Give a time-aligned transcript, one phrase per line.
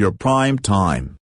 [0.00, 1.16] Your prime time.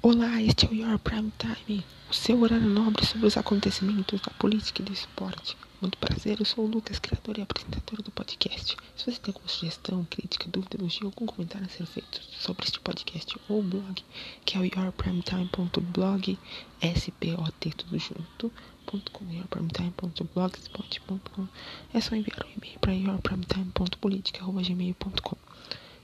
[0.00, 4.30] Olá, este é o Your Prime Time, o seu horário nobre sobre os acontecimentos da
[4.38, 5.54] política e do esporte.
[5.84, 8.74] Muito prazer, eu sou o Lucas, criador e apresentador do podcast.
[8.96, 12.80] Se você tem alguma sugestão, crítica, dúvida, elogio, algum comentário a ser feito sobre este
[12.80, 14.02] podcast ou blog,
[14.46, 16.38] que é o yourprimetime.blog,
[16.80, 18.50] S-P-O-T, tudo junto,
[18.86, 21.48] .com, yourprimetime.blogspot.com,
[21.92, 25.36] é só enviar um e-mail para yourprimetime.politica.gmail.com.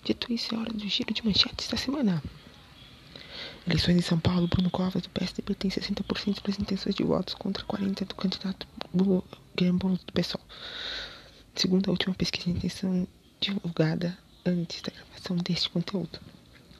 [0.04, 2.22] Dito isso, é hora do giro de manchetes da semana.
[3.66, 7.64] Eleições em São Paulo, Bruno Covas, do PSDB, tem 60% das intenções de votos contra
[7.64, 9.24] 40% do candidato Boulos,
[9.56, 10.40] do PSOL.
[11.54, 13.06] Segundo a última pesquisa de intenção
[13.40, 16.18] divulgada antes da gravação deste conteúdo.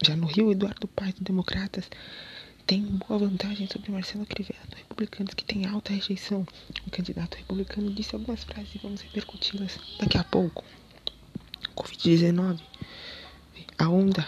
[0.02, 1.88] Já no Rio, Eduardo Paes, do Democratas,
[2.66, 6.46] tem boa vantagem sobre Marcelo Crivella, do Republicanos, que tem alta rejeição.
[6.86, 10.64] O candidato republicano disse algumas frases e vamos repercuti-las daqui a pouco.
[11.76, 12.60] Covid-19,
[13.78, 14.26] a onda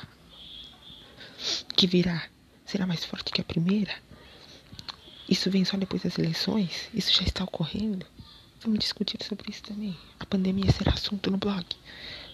[1.77, 2.29] que virá
[2.65, 3.95] será mais forte que a primeira?
[5.33, 6.91] Isso vem só depois das eleições?
[6.93, 8.05] Isso já está ocorrendo?
[8.61, 9.97] Vamos discutir sobre isso também.
[10.21, 11.65] A pandemia será assunto no blog.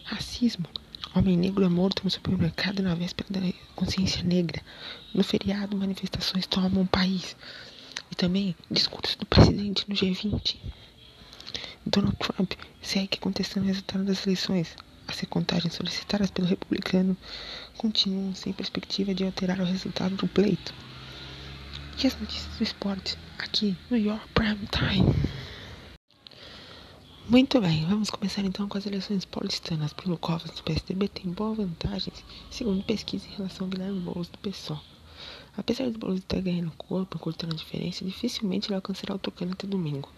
[0.03, 0.67] Racismo.
[1.15, 4.61] Homem negro é morto no supermercado na véspera da consciência negra.
[5.15, 7.37] No feriado, manifestações tomam o país.
[8.11, 10.57] E também discurso do presidente no G20.
[11.87, 14.75] Donald Trump segue contestando o resultado das eleições
[15.07, 17.17] as recontagens solicitadas pelo republicano
[17.77, 20.75] continuam sem perspectiva de alterar o resultado do pleito.
[22.01, 25.13] E as notícias do esporte aqui no Your Prime Time.
[27.29, 29.93] Muito bem, vamos começar então com as eleições paulistanas.
[29.93, 32.13] Bruno Covas do PSDB tem boa vantagem,
[32.53, 34.81] segundo pesquisa em relação ao Guilherme Boulos do PSOL.
[35.57, 39.67] Apesar de Boulos estar ganhando corpo, cortando a diferença, dificilmente ele alcançará o Tucano até
[39.67, 40.09] domingo.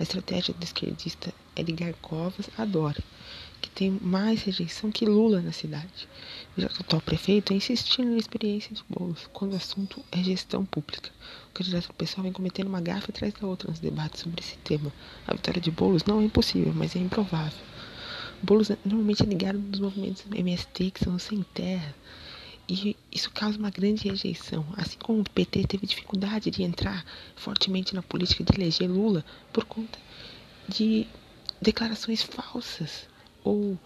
[0.00, 3.04] A estratégia do esquerdista é ligar Covas a Dória,
[3.60, 6.08] que tem mais rejeição que Lula na cidade.
[6.56, 11.10] Já atual prefeito é insistir na experiência de Boulos, quando o assunto é gestão pública.
[11.50, 14.92] O candidato pessoal vem cometendo uma gafe atrás da outra nos debates sobre esse tema.
[15.26, 17.58] A vitória de Boulos não é impossível, mas é improvável.
[18.42, 21.94] Boulos normalmente é ligado nos movimentos MST, que são sem terra,
[22.68, 24.64] e isso causa uma grande rejeição.
[24.76, 27.04] Assim como o PT teve dificuldade de entrar
[27.34, 29.98] fortemente na política de eleger Lula por conta
[30.68, 31.06] de
[31.62, 33.08] declarações falsas
[33.42, 33.78] ou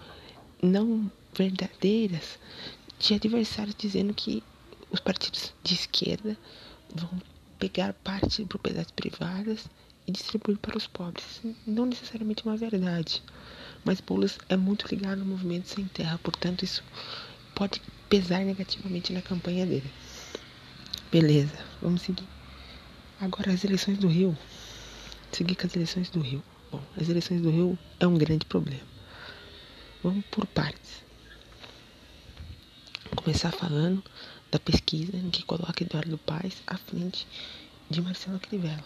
[0.60, 2.38] não verdadeiras
[2.98, 4.42] de adversários dizendo que
[4.90, 6.36] os partidos de esquerda
[6.94, 7.10] vão
[7.58, 9.66] pegar parte de propriedades privadas
[10.06, 11.40] e distribuir para os pobres.
[11.66, 13.22] Não necessariamente uma verdade,
[13.84, 16.82] mas Boulos é muito ligado ao movimento sem terra, portanto isso
[17.54, 19.90] pode pesar negativamente na campanha dele.
[21.10, 22.26] Beleza, vamos seguir.
[23.20, 24.36] Agora as eleições do Rio.
[25.30, 26.42] Seguir com as eleições do Rio.
[26.70, 28.82] Bom, as eleições do Rio é um grande problema.
[30.02, 31.04] Vamos por partes.
[33.16, 34.02] Começar falando
[34.50, 37.26] da pesquisa em que coloca Eduardo Paes à frente
[37.88, 38.84] de Marcelo Crivella.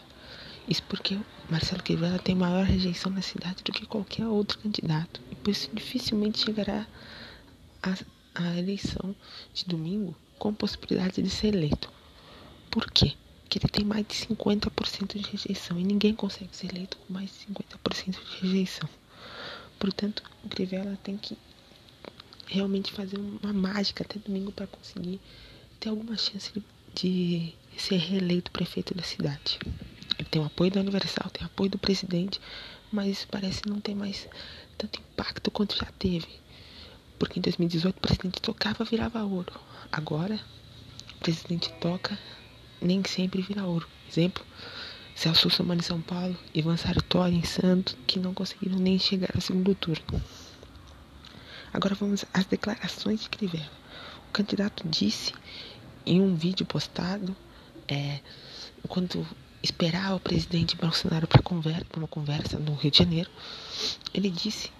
[0.69, 5.21] Isso porque Marcelo Crivella tem maior rejeição na cidade do que qualquer outro candidato.
[5.31, 6.87] E por isso dificilmente chegará
[8.35, 9.15] a eleição
[9.55, 11.91] de domingo com possibilidade de ser eleito.
[12.71, 13.15] Por quê?
[13.43, 17.31] Porque ele tem mais de 50% de rejeição e ninguém consegue ser eleito com mais
[17.31, 18.89] de 50% de rejeição.
[19.79, 21.39] Portanto, o Crivella tem que
[22.47, 25.21] realmente fazer uma mágica até domingo para conseguir
[25.81, 26.53] ter alguma chance
[26.95, 29.59] de ser reeleito prefeito da cidade.
[30.19, 32.41] Ele tem o apoio da Universal, tem o apoio do presidente,
[32.91, 34.27] mas parece não ter mais
[34.79, 36.29] tanto impacto quanto já teve.
[37.19, 39.53] Porque em 2018 o presidente tocava, virava ouro.
[39.91, 40.39] Agora,
[41.17, 42.19] o presidente toca,
[42.81, 43.89] nem sempre vira ouro.
[44.09, 44.45] Exemplo,
[45.15, 49.41] Celso Russomano em São Paulo, Ivan Sartori em Santos, que não conseguiram nem chegar ao
[49.41, 50.05] segundo turno.
[51.77, 53.71] Agora vamos às declarações de Crivella.
[54.31, 55.35] O candidato disse
[56.07, 57.37] em um vídeo postado,
[57.87, 58.21] é,
[58.83, 59.27] enquanto
[59.63, 61.43] esperava o presidente Bolsonaro para
[61.99, 63.31] uma conversa no Rio de Janeiro,
[64.15, 64.71] ele disse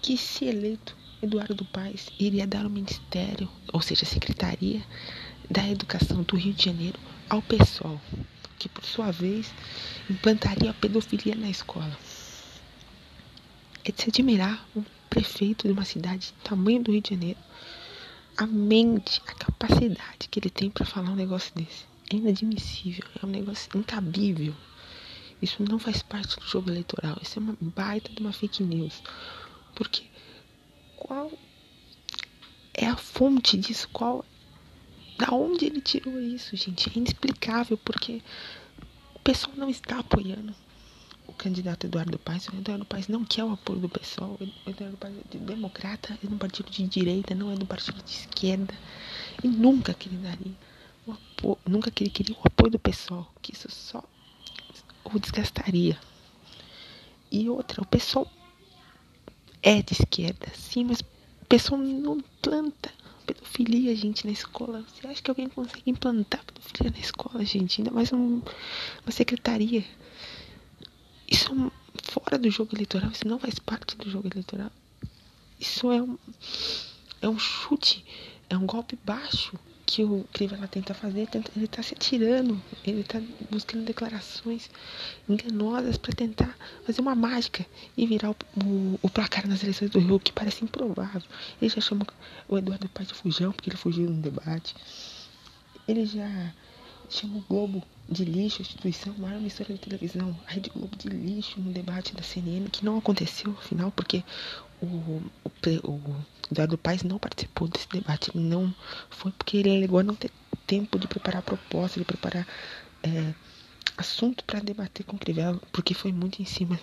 [0.00, 4.82] que se eleito Eduardo Paes iria dar o ministério, ou seja, a secretaria
[5.50, 6.98] da educação do Rio de Janeiro
[7.28, 8.00] ao PSOL,
[8.58, 9.52] que por sua vez
[10.08, 11.98] implantaria a pedofilia na escola.
[13.84, 14.66] É de se admirar
[15.12, 17.38] prefeito de uma cidade do tamanho do Rio de Janeiro,
[18.36, 21.84] a mente, a capacidade que ele tem para falar um negócio desse.
[22.10, 24.54] É inadmissível, é um negócio incabível.
[25.42, 29.02] Isso não faz parte do jogo eleitoral, isso é uma baita de uma fake news.
[29.74, 30.04] Porque
[30.96, 31.30] qual
[32.72, 33.88] é a fonte disso?
[33.92, 34.24] Qual
[35.18, 36.88] da onde ele tirou isso, gente?
[36.88, 38.22] É inexplicável porque
[39.22, 40.71] pessoal não está apoiando o
[41.42, 42.46] candidato Eduardo Paes.
[42.48, 44.38] O Eduardo Paes não quer o apoio do pessoal.
[44.40, 48.00] O Eduardo Paes é democrata, é de um partido de direita, não é um partido
[48.04, 48.72] de esquerda.
[49.42, 50.54] E nunca que ele daria
[51.04, 54.04] o apoio, nunca que ele queria o apoio do pessoal, que isso só
[55.04, 55.98] o desgastaria.
[57.30, 58.30] E outra, o pessoal
[59.62, 62.90] é de esquerda, sim, mas o pessoal não planta
[63.26, 64.84] pedofilia, gente, na escola.
[64.88, 67.80] Você acha que alguém consegue implantar pedofilia na escola, gente?
[67.80, 68.40] Ainda mais um,
[69.04, 69.84] uma secretaria.
[71.42, 71.70] Isso é
[72.04, 74.70] fora do jogo eleitoral, isso não faz parte do jogo eleitoral.
[75.58, 76.16] Isso é um,
[77.20, 78.04] é um chute,
[78.48, 83.20] é um golpe baixo que o Crivella tenta fazer, ele está se atirando, ele está
[83.50, 84.70] buscando declarações
[85.28, 86.56] enganosas para tentar
[86.86, 87.66] fazer uma mágica
[87.96, 91.22] e virar o, o, o, placar nas eleições do Rio, que parece improvável.
[91.60, 92.06] Ele já chamou
[92.48, 94.76] o Eduardo Paes de fujão, porque ele fugiu no debate.
[95.88, 96.54] Ele já
[97.10, 101.58] chamou o Globo de lixo, instituição, maior emissora de televisão, a Rede Globo de lixo
[101.60, 104.22] no debate da CNN, que não aconteceu, afinal, porque
[104.80, 108.36] o, o, o Eduardo Paes não participou desse debate.
[108.36, 108.74] Não
[109.08, 110.30] foi porque ele alegou a não ter
[110.66, 112.46] tempo de preparar proposta, de preparar
[113.02, 113.34] é,
[113.96, 116.78] assunto para debater com o Crivella, porque foi muito em cima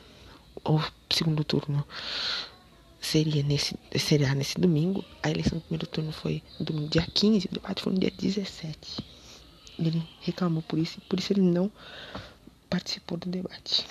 [0.65, 0.79] o
[1.13, 1.85] segundo turno.
[2.99, 5.05] Seria nesse, será nesse domingo.
[5.23, 8.11] A eleição do primeiro turno foi no domingo, dia 15, o debate foi no dia
[8.11, 9.19] 17.
[9.79, 11.71] Ele reclamou por isso, por isso ele não
[12.69, 13.85] participou do debate.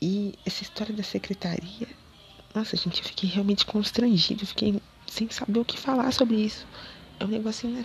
[0.00, 1.88] E essa história da secretaria,
[2.54, 6.66] nossa, gente, eu fiquei realmente constrangido, fiquei sem saber o que falar sobre isso.
[7.18, 7.84] É um negócio, né?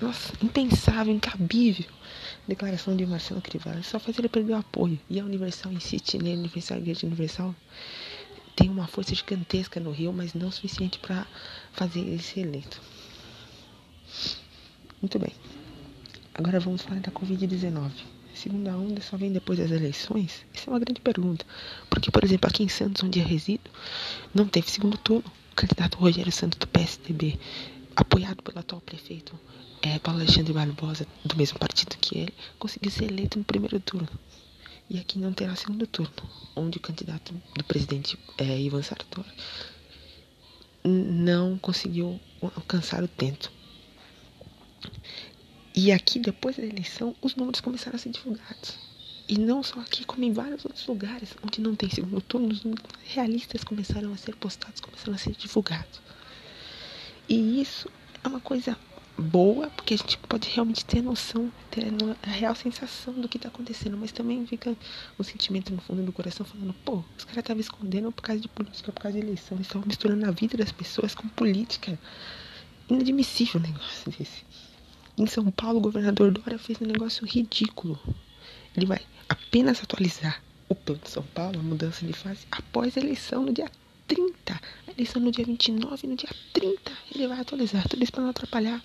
[0.00, 1.86] Nossa, impensável, incabível.
[2.46, 3.82] Declaração de Marcelo Crivella.
[3.82, 4.98] Só faz ele perder o apoio.
[5.08, 7.54] E a Universal insiste nele, a Universal, a Igreja Universal
[8.56, 11.26] tem uma força gigantesca no Rio, mas não suficiente para
[11.72, 12.80] fazer ele ser eleito.
[15.00, 15.32] Muito bem.
[16.34, 17.90] Agora vamos falar da Covid-19
[18.40, 20.46] segunda onda só vem depois das eleições?
[20.54, 21.44] Essa é uma grande pergunta.
[21.90, 23.70] Porque, por exemplo, aqui em Santos, onde eu resido,
[24.34, 25.30] não teve segundo turno.
[25.52, 27.38] O candidato Rogério Santos do PSDB,
[27.94, 29.38] apoiado pelo atual prefeito
[29.82, 34.08] é, Paulo Alexandre Barbosa, do mesmo partido que ele, conseguiu ser eleito no primeiro turno.
[34.88, 36.12] E aqui não terá segundo turno,
[36.56, 39.28] onde o candidato do presidente é, Ivan Sartori
[40.82, 43.52] não conseguiu alcançar o tento.
[45.74, 48.78] E aqui, depois da eleição, os números começaram a ser divulgados.
[49.28, 52.64] E não só aqui, como em vários outros lugares onde não tem segundo turno, os
[52.64, 56.00] números realistas começaram a ser postados, começaram a ser divulgados.
[57.28, 57.88] E isso
[58.24, 58.76] é uma coisa
[59.16, 61.84] boa, porque a gente pode realmente ter noção, ter
[62.22, 64.76] a real sensação do que está acontecendo, mas também fica
[65.18, 68.48] um sentimento no fundo do coração falando, pô, os caras estavam escondendo por causa de
[68.48, 71.98] política, por causa de eleição, eles estavam misturando a vida das pessoas com política.
[72.88, 74.44] Inadmissível um negócio desse.
[75.18, 77.98] Em São Paulo, o governador Dória fez um negócio ridículo.
[78.76, 83.00] Ele vai apenas atualizar o plano de São Paulo, a mudança de fase, após a
[83.00, 83.70] eleição no dia
[84.06, 84.60] 30.
[84.86, 86.92] A eleição no dia 29 no dia 30.
[87.14, 88.82] Ele vai atualizar tudo isso para não atrapalhar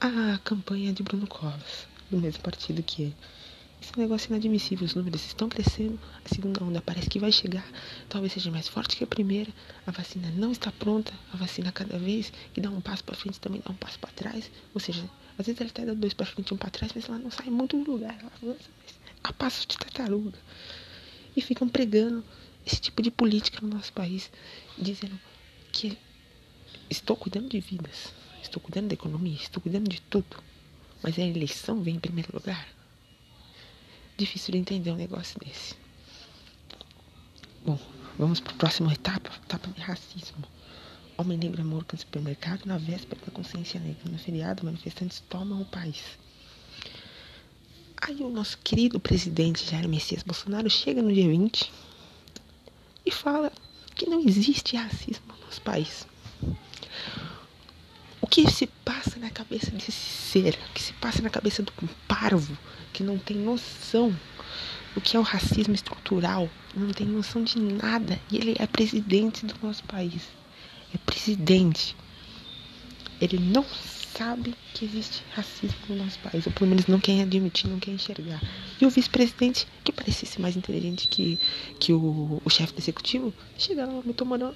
[0.00, 3.16] a campanha de Bruno Covas, do mesmo partido que ele.
[3.80, 4.84] Isso é um negócio inadmissível.
[4.86, 5.98] Os números estão crescendo.
[6.24, 7.66] A segunda onda parece que vai chegar.
[8.08, 9.52] Talvez seja mais forte que a primeira.
[9.86, 11.12] A vacina não está pronta.
[11.32, 14.10] A vacina, cada vez que dá um passo para frente, também dá um passo para
[14.10, 14.50] trás.
[14.74, 15.08] Ou seja,
[15.38, 17.30] às vezes ela até dá dois para frente e um para trás, mas ela não
[17.30, 18.18] sai muito do lugar.
[18.18, 20.38] Ela avança, mas a passo de tartaruga.
[21.36, 22.24] E ficam pregando
[22.66, 24.30] esse tipo de política no nosso país,
[24.76, 25.18] dizendo
[25.70, 25.96] que
[26.90, 30.42] estou cuidando de vidas, estou cuidando da economia, estou cuidando de tudo.
[31.02, 32.66] Mas a eleição vem em primeiro lugar.
[34.16, 35.76] Difícil de entender um negócio desse.
[37.64, 37.78] Bom,
[38.18, 40.44] vamos para a próxima etapa, etapa de racismo.
[41.20, 44.08] Homem negro morto no supermercado na véspera da consciência negra.
[44.08, 46.00] No feriado, manifestantes tomam o país.
[48.00, 51.72] Aí o nosso querido presidente Jair Messias Bolsonaro chega no dia 20
[53.04, 53.50] e fala
[53.96, 56.06] que não existe racismo no nosso país.
[58.20, 61.72] O que se passa na cabeça desse ser, o que se passa na cabeça do
[62.06, 62.56] parvo
[62.92, 64.16] que não tem noção
[64.94, 69.44] do que é o racismo estrutural, não tem noção de nada e ele é presidente
[69.44, 70.37] do nosso país
[70.94, 71.96] é presidente,
[73.20, 73.64] ele não
[74.18, 77.92] sabe que existe racismo no nosso país, ou pelo menos não quer admitir, não quer
[77.92, 78.40] enxergar.
[78.80, 81.38] E o vice-presidente, que parecesse mais inteligente que,
[81.78, 84.54] que o, o chefe do executivo, chega lá me tomando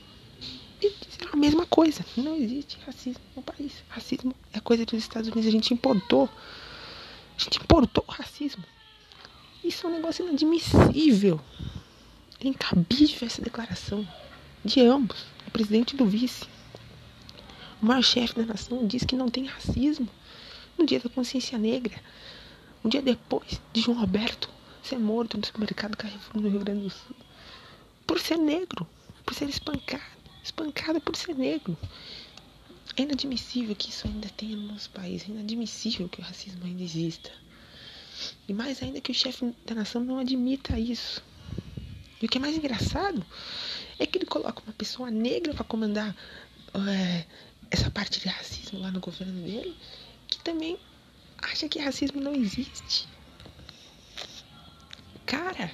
[0.80, 2.04] e diz a mesma coisa.
[2.16, 3.72] Não existe racismo no país.
[3.88, 6.28] Racismo é coisa dos Estados Unidos, a gente importou.
[7.38, 8.64] A gente importou o racismo.
[9.62, 11.40] Isso é um negócio inadmissível.
[12.40, 14.06] É incabível essa declaração
[14.64, 16.46] de ambos presidente do vice,
[17.80, 20.08] o maior chefe da nação, diz que não tem racismo
[20.78, 21.94] no dia da consciência negra.
[22.84, 24.48] Um dia depois de João Roberto
[24.82, 27.16] ser morto no supermercado Carrefour no Rio Grande do Sul.
[28.06, 28.86] Por ser negro,
[29.24, 30.02] por ser espancado,
[30.42, 31.76] espancado por ser negro.
[32.96, 35.22] É inadmissível que isso ainda tenha no nosso país.
[35.22, 37.30] É inadmissível que o racismo ainda exista.
[38.48, 41.22] E mais ainda que o chefe da nação não admita isso.
[42.20, 43.24] E o que é mais engraçado
[44.02, 46.14] é que ele coloca uma pessoa negra para comandar
[46.88, 47.24] é,
[47.70, 49.76] essa parte de racismo lá no governo dele,
[50.26, 50.76] que também
[51.38, 53.08] acha que racismo não existe.
[55.24, 55.70] Cara,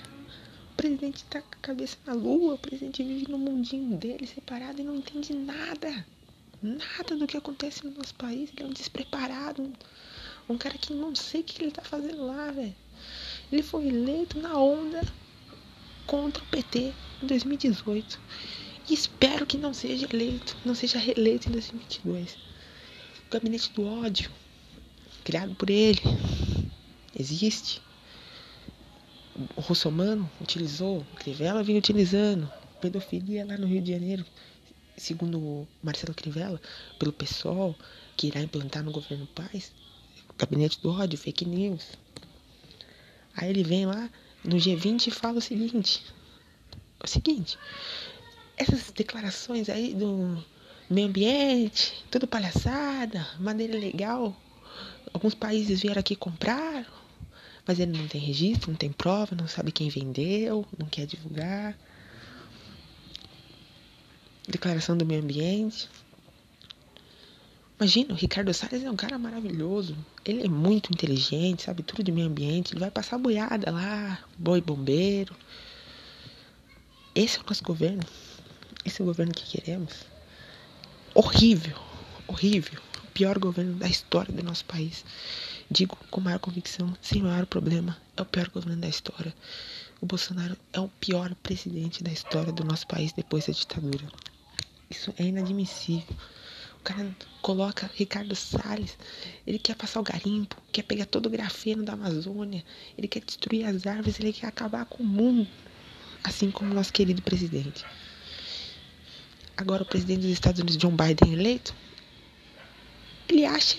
[0.73, 4.81] o presidente tá com a cabeça na lua, o presidente vive no mundinho dele, separado
[4.81, 6.07] e não entende nada.
[6.63, 8.51] Nada do que acontece no nosso país.
[8.53, 9.63] Ele é um despreparado.
[9.63, 9.73] Um,
[10.51, 12.75] um cara que não sei o que ele tá fazendo lá, velho.
[13.51, 15.01] Ele foi eleito na onda
[16.09, 18.19] contra o PT em 2018.
[18.89, 22.33] E espero que não seja eleito, não seja reeleito em 2022.
[22.33, 24.31] O gabinete do ódio,
[25.23, 26.01] criado por ele,
[27.17, 27.81] existe.
[29.55, 32.51] O Russomano utilizou, Crivella vinha utilizando,
[32.81, 34.25] pedofilia lá no Rio de Janeiro,
[34.97, 36.61] segundo Marcelo Crivella,
[36.99, 37.77] pelo PSOL,
[38.17, 39.73] que irá implantar no governo Paz,
[40.39, 41.85] gabinete do ódio, fake news.
[43.37, 44.11] Aí ele vem lá
[44.49, 46.03] no G20 e fala o seguinte:
[47.03, 47.59] o seguinte,
[48.57, 50.43] essas declarações aí do
[50.91, 54.35] meio ambiente, tudo palhaçada, maneira legal.
[55.13, 56.87] Alguns países vieram aqui comprar,
[57.67, 61.79] mas ele não tem registro, não tem prova, não sabe quem vendeu, não quer divulgar.
[64.47, 65.89] Declaração do meio ambiente.
[67.81, 69.97] Imagina, o Ricardo Salles é um cara maravilhoso.
[70.25, 72.73] Ele é muito inteligente, sabe tudo de meio ambiente.
[72.73, 75.33] Ele vai passar boiada lá, boi bombeiro.
[77.15, 78.03] Esse é o nosso governo.
[78.85, 79.95] Esse é o governo que queremos.
[81.15, 81.79] Horrível,
[82.27, 82.81] horrível.
[83.05, 85.05] O pior governo da história do nosso país.
[85.71, 89.33] Digo com maior convicção, sem maior problema, é o pior governo da história.
[90.01, 94.05] O Bolsonaro é o pior presidente da história do nosso país depois da ditadura.
[94.91, 96.17] Isso é inadmissível.
[96.89, 98.97] Cara coloca Ricardo Salles,
[99.47, 102.65] ele quer passar o garimpo, quer pegar todo o grafeno da Amazônia,
[102.97, 105.47] ele quer destruir as árvores, ele quer acabar com o mundo,
[106.25, 107.85] assim como nosso querido presidente.
[109.55, 111.75] Agora o presidente dos Estados Unidos, John Biden, eleito,
[113.29, 113.77] ele acha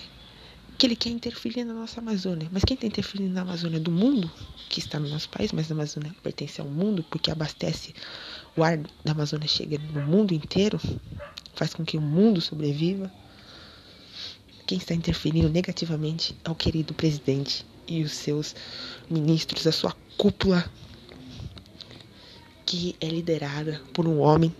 [0.79, 2.48] que ele quer interferir na nossa Amazônia.
[2.53, 4.31] Mas quem está interferindo na Amazônia do mundo,
[4.69, 7.93] que está no nosso país, mas a Amazônia pertence ao mundo, porque abastece
[8.55, 10.79] o ar da Amazônia chega no mundo inteiro,
[11.53, 13.12] faz com que o mundo sobreviva.
[14.65, 18.55] Quem está interferindo negativamente é o querido presidente e os seus
[19.09, 20.63] ministros, a sua cúpula,
[22.65, 24.55] que é liderada por um homem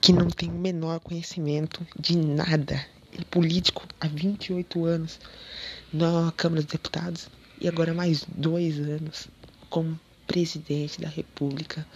[0.00, 5.20] que não tem o menor conhecimento de nada ele político há 28 anos
[5.92, 7.28] na Câmara dos Deputados
[7.60, 9.28] e agora mais dois anos
[9.68, 11.86] como presidente da República.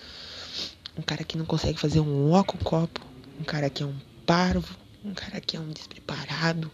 [0.96, 3.00] Um cara que não consegue fazer um oco copo,
[3.40, 3.96] um cara que é um
[4.26, 6.70] parvo, um cara que é um despreparado.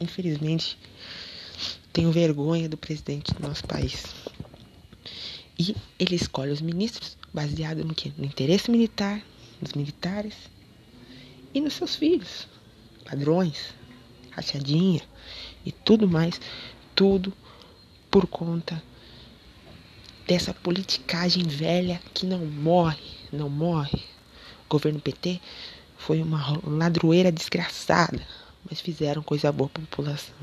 [0.00, 0.78] Infelizmente,
[1.92, 4.04] tenho vergonha do presidente do nosso país.
[5.58, 8.12] E ele escolhe os ministros baseado no que?
[8.18, 9.22] No interesse militar,
[9.60, 10.34] nos militares
[11.52, 12.48] e nos seus filhos
[13.04, 13.74] padrões,
[14.30, 15.02] rachadinha
[15.64, 16.40] e tudo mais,
[16.94, 17.32] tudo
[18.10, 18.82] por conta
[20.26, 24.02] dessa politicagem velha que não morre, não morre.
[24.66, 25.40] O governo PT
[25.98, 28.26] foi uma ladroeira desgraçada,
[28.68, 30.34] mas fizeram coisa boa para a população.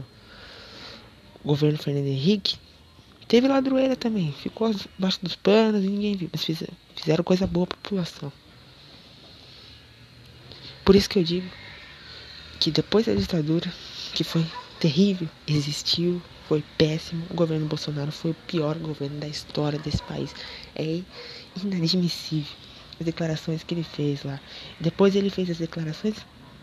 [1.43, 2.57] O governo Fernando Henrique
[3.27, 7.77] teve ladroeira também, ficou abaixo dos panos e ninguém viu, mas fizeram, coisa boa para
[7.77, 8.31] a população.
[10.85, 11.60] Por isso que eu digo
[12.61, 13.73] que depois da ditadura,
[14.13, 14.45] que foi
[14.79, 20.31] terrível, existiu, foi péssimo, o governo Bolsonaro foi o pior governo da história desse país.
[20.75, 21.01] É
[21.61, 22.53] inadmissível
[22.99, 24.39] as declarações que ele fez lá.
[24.79, 26.15] Depois ele fez as declarações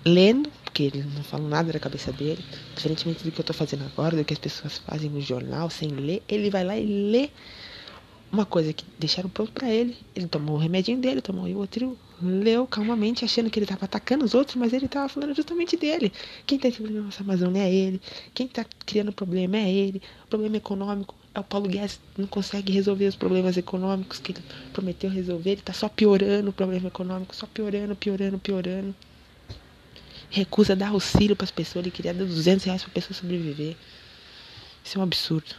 [0.07, 2.45] lendo, porque ele não fala nada da cabeça dele,
[2.77, 5.89] diferentemente do que eu estou fazendo agora, do que as pessoas fazem no jornal sem
[5.89, 7.31] ler, ele vai lá e lê
[8.31, 9.97] uma coisa que deixaram pronto para ele.
[10.15, 14.25] Ele tomou o remedinho dele, tomou o outro, leu calmamente, achando que ele estava atacando
[14.25, 16.13] os outros, mas ele estava falando justamente dele.
[16.47, 18.01] Quem está interferindo na nossa Amazônia é ele.
[18.35, 20.03] Quem está criando problema é ele.
[20.25, 24.43] O problema econômico é o Paulo Guedes não consegue resolver os problemas econômicos que ele
[24.73, 25.51] prometeu resolver.
[25.51, 28.95] Ele está só piorando o problema econômico, só piorando, piorando, piorando.
[30.31, 31.85] Recusa dar auxílio para as pessoas.
[31.85, 33.77] Ele queria dar 200 reais para a pessoa sobreviver.
[34.85, 35.55] Isso é um absurdo.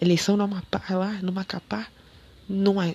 [0.00, 1.86] Eleição no Amapá, lá no Macapá,
[2.52, 2.92] não é,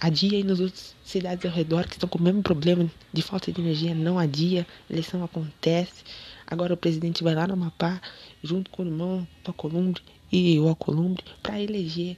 [0.00, 3.52] adia e nas outras cidades ao redor que estão com o mesmo problema de falta
[3.52, 6.02] de energia não adia, eleição acontece.
[6.46, 8.00] Agora o presidente vai lá no Amapá,
[8.42, 12.16] junto com o irmão do Alcolumbre e o Alcolumbre, para eleger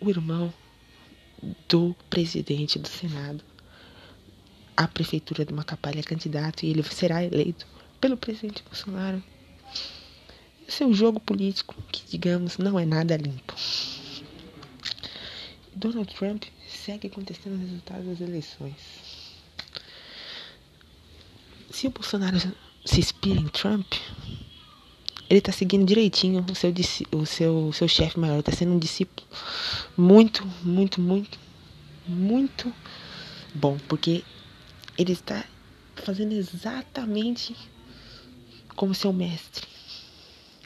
[0.00, 0.54] o irmão
[1.68, 3.42] do presidente do Senado.
[4.76, 7.66] A prefeitura de Macapá é candidato e ele será eleito
[8.00, 9.20] pelo presidente Bolsonaro.
[10.68, 13.54] Esse é jogo político que, digamos, não é nada limpo.
[15.74, 18.76] Donald Trump segue contestando os resultados das eleições.
[21.70, 22.38] Se o Bolsonaro
[22.84, 23.86] se inspira em Trump,
[25.28, 26.74] ele está seguindo direitinho o seu,
[27.12, 29.26] o seu, seu chefe maior, está sendo um discípulo
[29.96, 31.38] muito, muito, muito,
[32.06, 32.72] muito
[33.54, 34.22] bom, porque
[34.98, 35.44] ele está
[35.96, 37.56] fazendo exatamente
[38.76, 39.66] como seu mestre,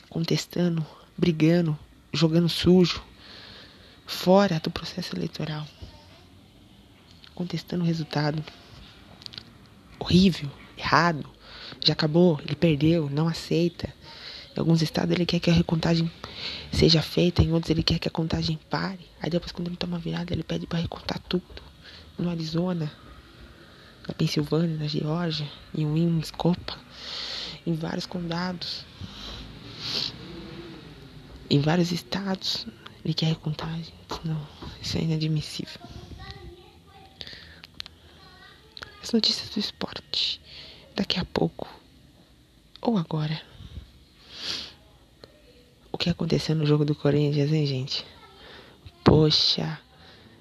[0.08, 0.84] contestando,
[1.16, 1.78] brigando,
[2.12, 3.02] jogando sujo,
[4.06, 5.66] fora do processo eleitoral,
[7.34, 8.42] contestando o resultado
[9.98, 10.48] horrível,
[10.78, 11.28] errado,
[11.84, 13.92] já acabou, ele perdeu, não aceita.
[14.56, 16.10] Em alguns estados ele quer que a recontagem
[16.72, 19.06] seja feita, em outros ele quer que a contagem pare.
[19.20, 21.44] Aí depois quando ele toma virada, ele pede para recontar tudo.
[22.18, 22.90] No Arizona,
[24.08, 26.56] na Pensilvânia, na Geórgia, em Wisconsin,
[27.66, 28.86] em vários condados,
[31.50, 32.66] em vários estados,
[33.06, 33.94] ele quer recontagem.
[34.24, 34.48] Não,
[34.82, 35.80] isso é inadmissível.
[39.00, 40.40] As notícias do esporte.
[40.96, 41.68] Daqui a pouco.
[42.82, 43.40] Ou agora.
[45.92, 48.04] O que aconteceu no jogo do Corinthians, hein, gente?
[49.04, 49.80] Poxa.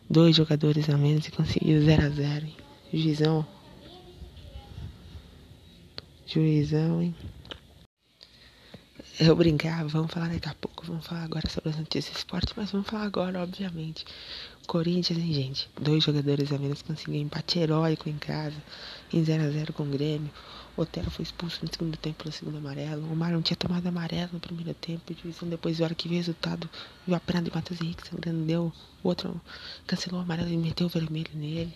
[0.10, 2.58] Dois jogadores a menos e conseguiu 0 a 0 hein?
[2.92, 3.48] Juizão.
[6.26, 7.16] Juizão, hein?
[9.20, 12.54] Eu brincava, vamos falar daqui a pouco, vamos falar agora sobre as notícias de esporte,
[12.58, 14.06] mas vamos falar agora, obviamente.
[14.68, 15.70] Corinthians, hein, gente?
[15.80, 18.56] Dois jogadores a menos conseguiram empate heróico em casa,
[19.14, 20.30] em 0x0 com o Grêmio.
[20.76, 23.10] O Otero foi expulso no segundo tempo pelo segundo amarelo.
[23.10, 25.14] O Mário tinha tomado amarelo no primeiro tempo.
[25.14, 26.70] O juizão depois, na hora que viu o resultado,
[27.08, 28.74] viu a perna de Matheus Henrique sangrando, deu.
[29.02, 29.40] O outro
[29.88, 31.74] cancelou o amarelo e meteu o vermelho nele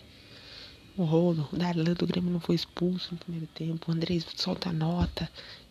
[0.96, 1.48] o rolo.
[1.52, 3.90] O Darlan do Grêmio não foi expulso no primeiro tempo.
[3.90, 5.30] O Andrés solta nota.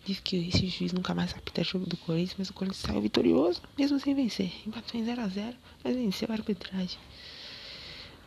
[0.10, 3.62] Diz que esse juiz nunca mais apita jogo do Corinthians, mas o Corinthians saiu vitorioso,
[3.78, 4.52] mesmo sem vencer.
[4.66, 6.98] Empatou em 0x0, mas venceu a arbitragem.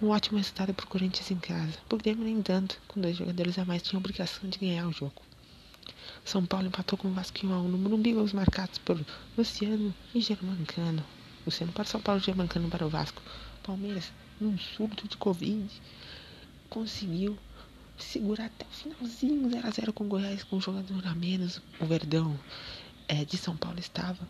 [0.00, 1.76] Um ótimo resultado pro Corinthians em casa.
[1.88, 4.92] Pro Grêmio nem tanto, com dois jogadores a mais tinha a obrigação de ganhar o
[4.92, 5.20] jogo.
[6.24, 9.04] São Paulo empatou com o Vasco em 1x1 no Morumbi, gols marcados por
[9.36, 11.04] Luciano e Germancano.
[11.44, 13.20] Luciano para o São Paulo, Germancano para o Vasco.
[13.60, 15.68] Palmeiras, num surto de Covid,
[16.68, 17.36] conseguiu
[18.02, 21.60] segurar até o finalzinho 0 a 0 com o Goiás com um jogador a menos.
[21.80, 22.38] O Verdão
[23.08, 24.28] é, de São Paulo estava,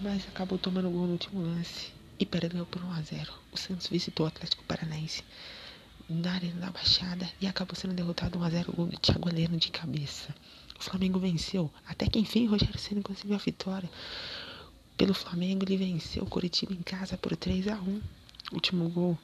[0.00, 3.32] mas acabou tomando gol no último lance e perdeu por 1 a 0.
[3.52, 5.22] O Santos visitou o Atlético Paranaense
[6.08, 9.56] na Arena da Baixada e acabou sendo derrotado 1 a 0 gol do Thiago Heleno
[9.56, 10.34] de cabeça.
[10.78, 13.90] O Flamengo venceu, até que enfim Rogério Ceni conseguiu a vitória.
[14.96, 18.00] Pelo Flamengo ele venceu o Curitiba em casa por 3 a 1.
[18.52, 19.18] Último gol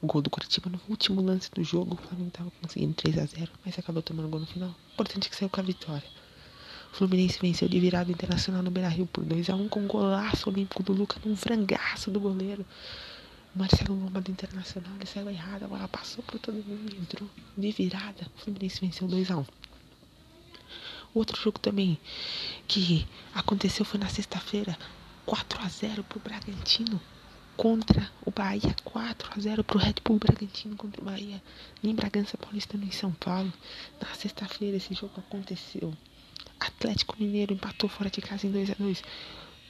[0.00, 1.94] o gol do Curitiba no último lance do jogo.
[1.94, 4.70] O Flamengo tava conseguindo 3 a 0 mas acabou tomando gol no final.
[4.70, 6.08] O importante é que saiu com a vitória.
[6.92, 9.86] O Fluminense venceu de virada internacional no Beira Rio por 2 a 1 com um
[9.86, 12.64] golaço olímpico do Lucas, num frangaço do goleiro.
[13.54, 17.72] Marcelo Lomba do Internacional, ele saiu errado, a bola passou por todo mundo entrou de
[17.72, 18.26] virada.
[18.36, 19.44] O Fluminense venceu 2 a 1
[21.14, 21.98] Outro jogo também
[22.66, 24.78] que aconteceu foi na sexta-feira,
[25.26, 27.00] 4 a 0 pro Bragantino
[27.58, 31.42] contra o Bahia, 4 a 0 pro Red Bull Bragantino contra o Bahia
[31.82, 33.52] em Bragança Paulista, em São Paulo.
[34.00, 35.92] Na sexta-feira esse jogo aconteceu.
[36.60, 39.02] Atlético Mineiro empatou fora de casa em 2 a 2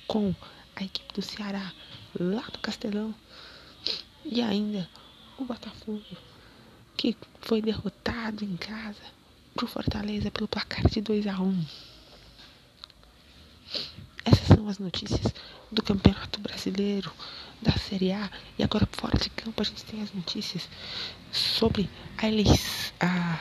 [0.06, 0.34] com
[0.76, 1.72] a equipe do Ceará
[2.20, 3.14] lá no Castelão.
[4.22, 4.86] E ainda
[5.38, 6.04] o Botafogo,
[6.94, 9.02] que foi derrotado em casa
[9.54, 11.66] pro Fortaleza pelo placar de 2 a 1
[14.26, 15.32] Essas são as notícias
[15.72, 17.10] do Campeonato Brasileiro
[17.60, 18.30] da Série A.
[18.58, 20.68] E agora, fora de campo, a gente tem as notícias
[21.32, 23.40] sobre a, eleição, a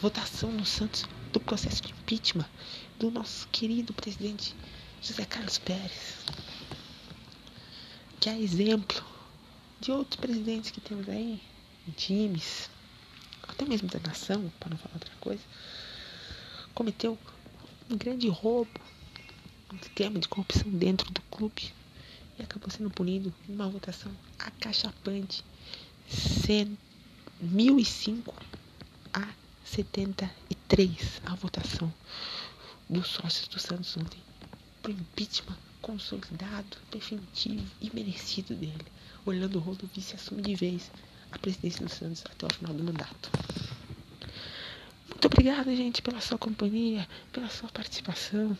[0.00, 2.48] votação no Santos do processo de impeachment
[2.98, 4.54] do nosso querido presidente
[5.02, 6.16] José Carlos Pérez.
[8.20, 9.02] Que é exemplo
[9.80, 11.40] de outros presidentes que temos aí,
[11.86, 12.68] em times,
[13.46, 15.42] até mesmo da nação, para não falar outra coisa,
[16.74, 17.18] cometeu
[17.88, 18.70] um grande roubo,
[19.72, 21.72] um esquema de corrupção dentro do clube
[22.38, 25.44] e acabou sendo punido uma votação acachapante,
[27.40, 28.34] 1005
[29.12, 29.28] a
[29.64, 31.92] 73 a votação
[32.88, 34.20] dos sócios do Santos ontem
[34.82, 38.86] pro impeachment consolidado, definitivo e merecido dele.
[39.24, 40.90] Orlando Rolo vice assume de vez
[41.30, 43.30] a presidência do Santos até o final do mandato.
[45.08, 48.56] Muito obrigado, gente, pela sua companhia, pela sua participação.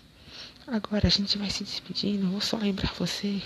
[0.70, 2.28] Agora a gente vai se despedindo.
[2.28, 3.40] Vou só lembrar você